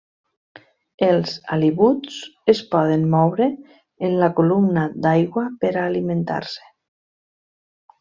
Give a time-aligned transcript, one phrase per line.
[1.07, 2.15] Els halibuts
[2.55, 3.51] es poden moure
[4.09, 6.71] en la columna d'aigua per a alimentar-se.